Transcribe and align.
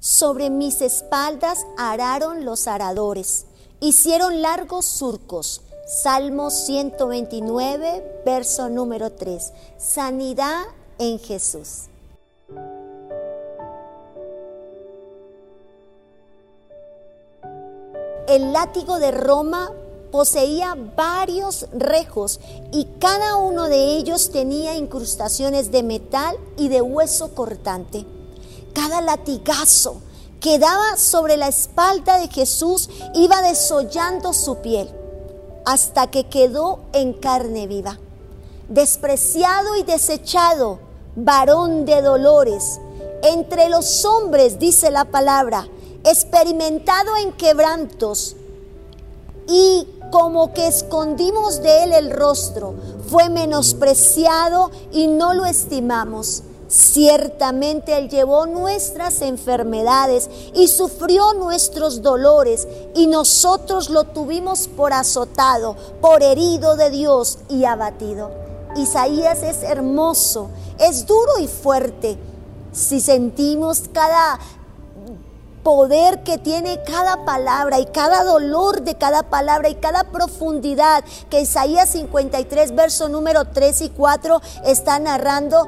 Sobre 0.00 0.50
mis 0.50 0.82
espaldas 0.82 1.66
araron 1.78 2.44
los 2.44 2.68
aradores, 2.68 3.46
hicieron 3.80 4.42
largos 4.42 4.84
surcos. 4.84 5.62
Salmo 5.86 6.50
129, 6.50 8.22
verso 8.24 8.68
número 8.68 9.12
3. 9.12 9.52
Sanidad 9.78 10.64
en 10.98 11.18
Jesús. 11.18 11.84
El 18.28 18.52
látigo 18.52 18.98
de 18.98 19.12
Roma 19.12 19.70
poseía 20.10 20.76
varios 20.96 21.68
rejos 21.72 22.40
y 22.72 22.86
cada 22.98 23.36
uno 23.36 23.68
de 23.68 23.96
ellos 23.96 24.30
tenía 24.30 24.74
incrustaciones 24.74 25.70
de 25.70 25.82
metal 25.84 26.36
y 26.56 26.68
de 26.68 26.82
hueso 26.82 27.34
cortante. 27.34 28.04
Cada 28.76 29.00
latigazo 29.00 30.02
que 30.38 30.58
daba 30.58 30.98
sobre 30.98 31.38
la 31.38 31.48
espalda 31.48 32.18
de 32.18 32.28
Jesús 32.28 32.90
iba 33.14 33.40
desollando 33.40 34.34
su 34.34 34.58
piel 34.58 34.90
hasta 35.64 36.08
que 36.08 36.28
quedó 36.28 36.80
en 36.92 37.14
carne 37.14 37.66
viva. 37.66 37.98
Despreciado 38.68 39.76
y 39.76 39.82
desechado, 39.82 40.78
varón 41.16 41.86
de 41.86 42.02
dolores, 42.02 42.78
entre 43.22 43.70
los 43.70 44.04
hombres, 44.04 44.58
dice 44.58 44.90
la 44.90 45.06
palabra, 45.06 45.66
experimentado 46.04 47.16
en 47.16 47.32
quebrantos, 47.32 48.36
y 49.48 49.88
como 50.12 50.52
que 50.52 50.66
escondimos 50.66 51.62
de 51.62 51.84
él 51.84 51.92
el 51.94 52.10
rostro, 52.10 52.74
fue 53.08 53.30
menospreciado 53.30 54.70
y 54.92 55.06
no 55.06 55.32
lo 55.32 55.46
estimamos. 55.46 56.42
Ciertamente 56.68 57.96
Él 57.96 58.08
llevó 58.08 58.46
nuestras 58.46 59.22
enfermedades 59.22 60.28
y 60.52 60.66
sufrió 60.66 61.32
nuestros 61.34 62.02
dolores 62.02 62.66
y 62.94 63.06
nosotros 63.06 63.88
lo 63.88 64.04
tuvimos 64.04 64.66
por 64.66 64.92
azotado, 64.92 65.76
por 66.00 66.24
herido 66.24 66.76
de 66.76 66.90
Dios 66.90 67.38
y 67.48 67.64
abatido. 67.64 68.30
Isaías 68.76 69.42
es 69.42 69.62
hermoso, 69.62 70.50
es 70.78 71.06
duro 71.06 71.38
y 71.38 71.46
fuerte. 71.46 72.18
Si 72.72 73.00
sentimos 73.00 73.84
cada 73.92 74.38
poder 75.62 76.22
que 76.22 76.38
tiene 76.38 76.82
cada 76.82 77.24
palabra 77.24 77.80
y 77.80 77.86
cada 77.86 78.22
dolor 78.22 78.82
de 78.82 78.96
cada 78.96 79.24
palabra 79.24 79.68
y 79.68 79.76
cada 79.76 80.04
profundidad 80.04 81.04
que 81.30 81.40
Isaías 81.40 81.88
53, 81.88 82.74
verso 82.74 83.08
número 83.08 83.46
3 83.46 83.80
y 83.82 83.88
4 83.90 84.40
está 84.64 84.98
narrando, 84.98 85.66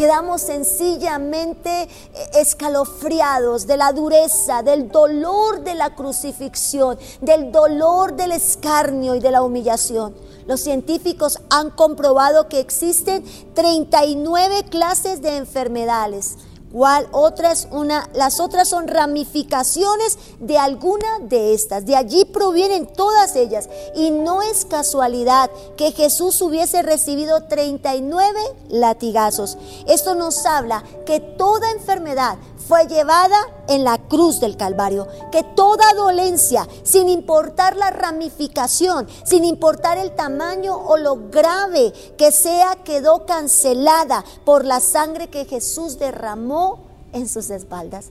quedamos 0.00 0.40
sencillamente 0.40 1.82
eh, 1.82 1.88
escalofriados 2.36 3.66
de 3.66 3.76
la 3.76 3.92
dureza, 3.92 4.62
del 4.62 4.88
dolor 4.88 5.62
de 5.62 5.74
la 5.74 5.94
crucifixión, 5.94 6.98
del 7.20 7.52
dolor 7.52 8.16
del 8.16 8.32
escarnio 8.32 9.14
y 9.14 9.20
de 9.20 9.30
la 9.30 9.42
humillación. 9.42 10.14
Los 10.46 10.60
científicos 10.60 11.38
han 11.50 11.68
comprobado 11.68 12.48
que 12.48 12.60
existen 12.60 13.22
39 13.52 14.64
clases 14.70 15.20
de 15.20 15.36
enfermedades 15.36 16.38
¿Cuál 16.72 17.08
otras 17.10 17.66
una 17.72 18.08
las 18.14 18.38
otras 18.38 18.68
son 18.68 18.86
ramificaciones 18.86 20.18
de 20.38 20.56
alguna 20.56 21.18
de 21.20 21.52
estas. 21.52 21.84
De 21.84 21.96
allí 21.96 22.24
provienen 22.50 22.88
todas 22.88 23.36
ellas 23.36 23.68
y 23.94 24.10
no 24.10 24.42
es 24.42 24.64
casualidad 24.64 25.52
que 25.76 25.92
Jesús 25.92 26.42
hubiese 26.42 26.82
recibido 26.82 27.44
39 27.44 28.40
latigazos. 28.70 29.56
Esto 29.86 30.16
nos 30.16 30.44
habla 30.46 30.82
que 31.06 31.20
toda 31.20 31.70
enfermedad 31.70 32.38
fue 32.66 32.88
llevada 32.88 33.36
en 33.68 33.84
la 33.84 33.98
cruz 33.98 34.40
del 34.40 34.56
Calvario, 34.56 35.06
que 35.30 35.44
toda 35.44 35.94
dolencia, 35.94 36.66
sin 36.82 37.08
importar 37.08 37.76
la 37.76 37.90
ramificación, 37.90 39.06
sin 39.24 39.44
importar 39.44 39.96
el 39.96 40.16
tamaño 40.16 40.76
o 40.76 40.96
lo 40.96 41.30
grave 41.30 41.92
que 42.18 42.32
sea, 42.32 42.82
quedó 42.82 43.26
cancelada 43.26 44.24
por 44.44 44.64
la 44.64 44.80
sangre 44.80 45.30
que 45.30 45.44
Jesús 45.44 46.00
derramó 46.00 46.80
en 47.12 47.28
sus 47.28 47.48
espaldas. 47.50 48.06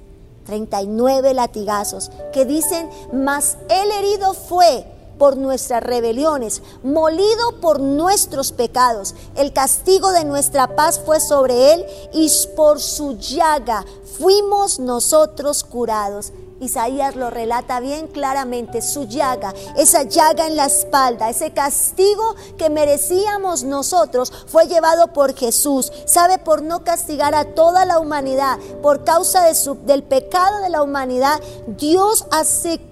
39 0.49 1.35
latigazos 1.35 2.09
que 2.33 2.43
dicen, 2.43 2.89
mas 3.13 3.57
el 3.69 3.91
herido 3.91 4.33
fue 4.33 4.83
por 5.19 5.37
nuestras 5.37 5.83
rebeliones, 5.83 6.63
molido 6.81 7.59
por 7.61 7.79
nuestros 7.79 8.51
pecados. 8.51 9.13
El 9.35 9.53
castigo 9.53 10.11
de 10.11 10.25
nuestra 10.25 10.75
paz 10.75 10.99
fue 11.05 11.19
sobre 11.19 11.73
él 11.73 11.85
y 12.13 12.31
por 12.55 12.81
su 12.81 13.15
llaga 13.17 13.85
fuimos 14.17 14.79
nosotros 14.79 15.63
curados. 15.63 16.31
Isaías 16.59 17.15
lo 17.15 17.29
relata 17.29 17.79
bien 17.79 18.07
claramente, 18.07 18.81
su 18.81 19.05
llaga, 19.05 19.53
esa 19.77 20.03
llaga 20.03 20.47
en 20.47 20.55
la 20.55 20.65
espalda, 20.65 21.29
ese 21.29 21.51
castigo 21.51 22.35
que 22.57 22.69
merecíamos 22.69 23.63
nosotros 23.63 24.31
fue 24.47 24.67
llevado 24.67 25.13
por 25.13 25.35
Jesús. 25.35 25.91
Sabe, 26.05 26.37
por 26.37 26.61
no 26.61 26.83
castigar 26.83 27.35
a 27.35 27.53
toda 27.53 27.85
la 27.85 27.99
humanidad, 27.99 28.57
por 28.81 29.03
causa 29.03 29.43
del 29.85 30.03
pecado 30.03 30.61
de 30.61 30.69
la 30.69 30.81
humanidad, 30.81 31.39
Dios 31.67 32.25
aceptó 32.31 32.88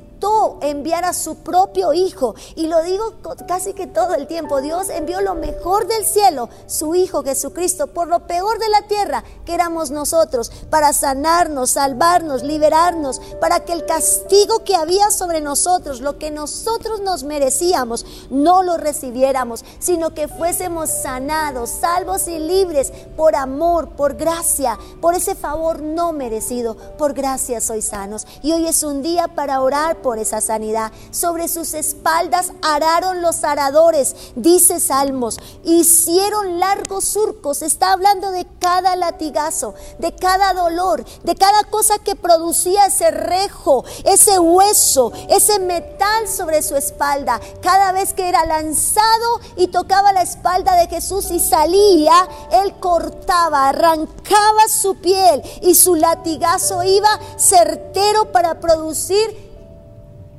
enviar 0.61 1.05
a 1.05 1.13
su 1.13 1.35
propio 1.37 1.93
Hijo. 1.93 2.35
Y 2.55 2.67
lo 2.67 2.81
digo 2.83 3.15
casi 3.47 3.73
que 3.73 3.87
todo 3.87 4.15
el 4.15 4.27
tiempo. 4.27 4.61
Dios 4.61 4.89
envió 4.89 5.21
lo 5.21 5.35
mejor 5.35 5.87
del 5.87 6.05
cielo, 6.05 6.49
su 6.67 6.95
Hijo 6.95 7.23
Jesucristo, 7.23 7.87
por 7.87 8.07
lo 8.07 8.27
peor 8.27 8.59
de 8.59 8.69
la 8.69 8.83
tierra 8.83 9.23
que 9.45 9.53
éramos 9.53 9.91
nosotros, 9.91 10.51
para 10.69 10.93
sanarnos, 10.93 11.71
salvarnos, 11.71 12.43
liberarnos, 12.43 13.19
para 13.39 13.61
que 13.61 13.73
el 13.73 13.85
castigo 13.85 14.63
que 14.63 14.75
había 14.75 15.11
sobre 15.11 15.41
nosotros, 15.41 16.01
lo 16.01 16.17
que 16.17 16.31
nosotros 16.31 17.01
nos 17.01 17.23
merecíamos, 17.23 18.05
no 18.29 18.63
lo 18.63 18.77
recibiéramos, 18.77 19.63
sino 19.79 20.13
que 20.13 20.27
fuésemos 20.27 20.89
sanados, 20.89 21.69
salvos 21.69 22.27
y 22.27 22.39
libres 22.39 22.91
por 23.15 23.35
amor, 23.35 23.89
por 23.89 24.15
gracia, 24.15 24.77
por 25.01 25.15
ese 25.15 25.35
favor 25.35 25.81
no 25.81 26.11
merecido. 26.11 26.75
Por 26.97 27.13
gracia 27.13 27.61
soy 27.61 27.81
sanos. 27.81 28.25
Y 28.41 28.51
hoy 28.53 28.67
es 28.67 28.83
un 28.83 29.01
día 29.01 29.27
para 29.27 29.61
orar 29.61 30.01
por 30.07 30.19
esa 30.19 30.39
sanidad. 30.39 30.93
Sobre 31.11 31.49
sus 31.49 31.73
espaldas 31.73 32.53
araron 32.61 33.21
los 33.21 33.43
aradores, 33.43 34.15
dice 34.37 34.79
Salmos, 34.79 35.37
hicieron 35.65 36.61
largos 36.61 37.03
surcos. 37.03 37.61
Está 37.61 37.91
hablando 37.91 38.31
de 38.31 38.47
cada 38.57 38.95
latigazo, 38.95 39.73
de 39.99 40.15
cada 40.15 40.53
dolor, 40.53 41.03
de 41.25 41.35
cada 41.35 41.61
cosa 41.65 41.99
que 41.99 42.15
producía 42.15 42.85
ese 42.85 43.11
rejo, 43.11 43.83
ese 44.05 44.39
hueso, 44.39 45.11
ese 45.27 45.59
metal 45.59 46.29
sobre 46.29 46.61
su 46.61 46.77
espalda. 46.77 47.41
Cada 47.61 47.91
vez 47.91 48.13
que 48.13 48.29
era 48.29 48.45
lanzado 48.45 49.41
y 49.57 49.67
tocaba 49.67 50.13
la 50.13 50.21
espalda 50.21 50.77
de 50.77 50.87
Jesús 50.87 51.31
y 51.31 51.41
salía, 51.41 52.13
él 52.63 52.79
cortaba, 52.79 53.67
arrancaba 53.67 54.69
su 54.69 54.95
piel 55.01 55.43
y 55.61 55.75
su 55.75 55.95
latigazo 55.95 56.81
iba 56.83 57.09
certero 57.35 58.31
para 58.31 58.61
producir 58.61 59.46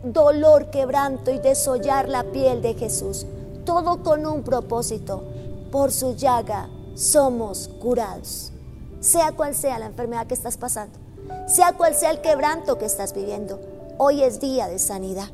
dolor, 0.02 0.70
quebranto 0.70 1.30
y 1.30 1.38
desollar 1.38 2.08
la 2.08 2.24
piel 2.24 2.62
de 2.62 2.74
Jesús. 2.74 3.26
Todo 3.64 4.02
con 4.02 4.26
un 4.26 4.42
propósito. 4.42 5.22
Por 5.70 5.92
su 5.92 6.14
llaga 6.14 6.68
somos 6.94 7.68
curados. 7.80 8.52
Sea 9.00 9.32
cual 9.32 9.54
sea 9.54 9.78
la 9.78 9.86
enfermedad 9.86 10.26
que 10.26 10.34
estás 10.34 10.56
pasando, 10.56 10.98
sea 11.46 11.72
cual 11.74 11.94
sea 11.94 12.10
el 12.10 12.20
quebranto 12.20 12.78
que 12.78 12.86
estás 12.86 13.14
viviendo, 13.14 13.60
hoy 13.96 14.24
es 14.24 14.40
día 14.40 14.66
de 14.66 14.80
sanidad. 14.80 15.28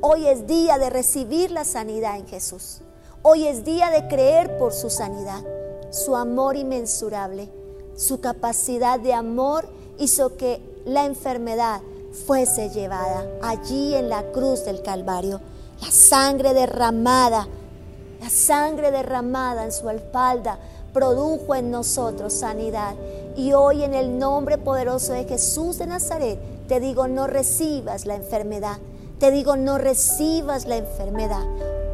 Hoy 0.00 0.26
es 0.26 0.46
día 0.46 0.78
de 0.78 0.90
recibir 0.90 1.50
la 1.50 1.64
sanidad 1.64 2.18
en 2.18 2.26
Jesús. 2.26 2.80
Hoy 3.22 3.46
es 3.46 3.64
día 3.64 3.90
de 3.90 4.06
creer 4.08 4.58
por 4.58 4.72
su 4.72 4.90
sanidad, 4.90 5.42
su 5.90 6.16
amor 6.16 6.56
inmensurable, 6.56 7.48
su 7.96 8.20
capacidad 8.20 8.98
de 8.98 9.14
amor 9.14 9.66
hizo 9.98 10.36
que 10.36 10.60
la 10.84 11.06
enfermedad 11.06 11.80
fuese 12.26 12.70
llevada 12.70 13.26
allí 13.42 13.94
en 13.94 14.08
la 14.08 14.22
cruz 14.32 14.64
del 14.64 14.82
Calvario. 14.82 15.40
La 15.80 15.90
sangre 15.90 16.54
derramada, 16.54 17.48
la 18.20 18.30
sangre 18.30 18.90
derramada 18.90 19.64
en 19.64 19.72
su 19.72 19.90
espalda 19.90 20.58
produjo 20.92 21.54
en 21.54 21.70
nosotros 21.70 22.32
sanidad. 22.32 22.94
Y 23.36 23.52
hoy 23.52 23.82
en 23.82 23.94
el 23.94 24.18
nombre 24.18 24.56
poderoso 24.56 25.12
de 25.12 25.24
Jesús 25.24 25.78
de 25.78 25.86
Nazaret, 25.86 26.38
te 26.68 26.80
digo, 26.80 27.08
no 27.08 27.26
recibas 27.26 28.06
la 28.06 28.14
enfermedad. 28.14 28.78
Te 29.18 29.30
digo, 29.30 29.56
no 29.56 29.78
recibas 29.78 30.66
la 30.66 30.76
enfermedad. 30.76 31.44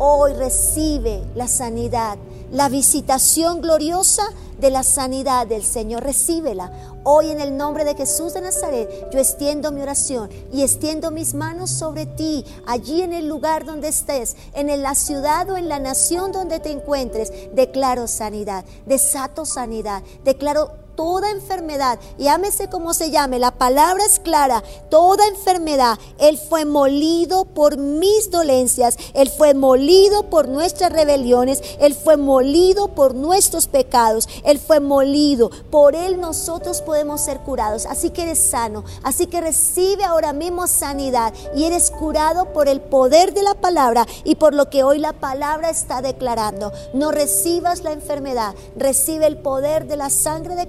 Hoy 0.02 0.32
recibe 0.32 1.22
la 1.34 1.46
sanidad, 1.46 2.16
la 2.50 2.70
visitación 2.70 3.60
gloriosa 3.60 4.22
de 4.58 4.70
la 4.70 4.82
sanidad 4.82 5.46
del 5.46 5.62
Señor. 5.62 6.02
Recíbela. 6.02 6.72
Hoy 7.04 7.28
en 7.28 7.38
el 7.38 7.54
nombre 7.54 7.84
de 7.84 7.94
Jesús 7.94 8.32
de 8.32 8.40
Nazaret, 8.40 9.10
yo 9.12 9.18
extiendo 9.18 9.70
mi 9.72 9.82
oración 9.82 10.30
y 10.54 10.62
extiendo 10.62 11.10
mis 11.10 11.34
manos 11.34 11.68
sobre 11.68 12.06
ti, 12.06 12.46
allí 12.66 13.02
en 13.02 13.12
el 13.12 13.28
lugar 13.28 13.66
donde 13.66 13.88
estés, 13.88 14.36
en 14.54 14.68
la 14.82 14.94
ciudad 14.94 15.50
o 15.50 15.58
en 15.58 15.68
la 15.68 15.78
nación 15.78 16.32
donde 16.32 16.60
te 16.60 16.70
encuentres. 16.70 17.30
Declaro 17.54 18.06
sanidad, 18.06 18.64
desato 18.86 19.44
sanidad, 19.44 20.02
declaro 20.24 20.79
toda 21.00 21.30
enfermedad, 21.30 21.98
llámese 22.18 22.68
como 22.68 22.92
se 22.92 23.10
llame, 23.10 23.38
la 23.38 23.52
palabra 23.52 24.04
es 24.04 24.18
clara, 24.18 24.62
toda 24.90 25.26
enfermedad, 25.28 25.98
Él 26.18 26.36
fue 26.36 26.66
molido 26.66 27.46
por 27.46 27.78
mis 27.78 28.30
dolencias, 28.30 28.98
Él 29.14 29.30
fue 29.30 29.54
molido 29.54 30.28
por 30.28 30.48
nuestras 30.48 30.92
rebeliones, 30.92 31.62
Él 31.80 31.94
fue 31.94 32.18
molido 32.18 32.88
por 32.88 33.14
nuestros 33.14 33.66
pecados, 33.66 34.28
Él 34.44 34.58
fue 34.58 34.80
molido, 34.80 35.50
por 35.70 35.94
Él 35.94 36.20
nosotros 36.20 36.82
podemos 36.82 37.22
ser 37.22 37.40
curados, 37.40 37.86
así 37.86 38.10
que 38.10 38.24
eres 38.24 38.50
sano, 38.50 38.84
así 39.02 39.26
que 39.26 39.40
recibe 39.40 40.04
ahora 40.04 40.34
mismo 40.34 40.66
sanidad 40.66 41.32
y 41.56 41.64
eres 41.64 41.90
curado 41.90 42.52
por 42.52 42.68
el 42.68 42.82
poder 42.82 43.32
de 43.32 43.42
la 43.42 43.54
palabra 43.54 44.06
y 44.24 44.34
por 44.34 44.52
lo 44.52 44.68
que 44.68 44.82
hoy 44.82 44.98
la 44.98 45.14
palabra 45.14 45.70
está 45.70 46.02
declarando. 46.02 46.72
No 46.92 47.10
recibas 47.10 47.84
la 47.84 47.92
enfermedad, 47.92 48.54
recibe 48.76 49.24
el 49.24 49.38
poder 49.38 49.86
de 49.86 49.96
la 49.96 50.10
sangre 50.10 50.56
de 50.56 50.68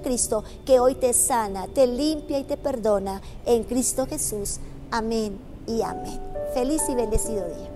Que 0.64 0.80
hoy 0.80 0.94
te 0.94 1.12
sana, 1.12 1.66
te 1.66 1.86
limpia 1.86 2.38
y 2.38 2.44
te 2.44 2.56
perdona 2.56 3.20
en 3.46 3.64
Cristo 3.64 4.06
Jesús. 4.06 4.58
Amén 4.90 5.38
y 5.66 5.82
amén. 5.82 6.20
Feliz 6.54 6.82
y 6.88 6.94
bendecido 6.94 7.46
día. 7.46 7.71